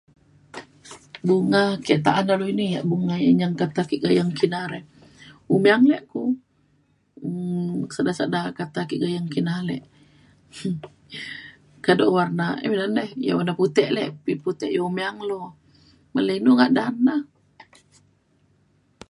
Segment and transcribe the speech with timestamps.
[1.27, 4.79] bunga ke ta’an dalau ini yak bunga nyeng kata ke gayeng kina re.
[5.55, 6.21] umang ale ku
[7.27, 9.77] um sedar sedar kata ke gayeng kina ale
[11.85, 12.47] kado warna
[13.37, 15.39] warna putek lek tapi putek iu muyang lu
[16.13, 17.15] melei inu ngadan na